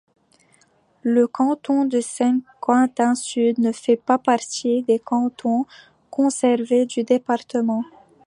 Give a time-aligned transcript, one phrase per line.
[1.03, 5.67] Le canton de Saint-Quentin-Sud ne fait pas partie des cantons
[6.09, 7.83] conservés du département.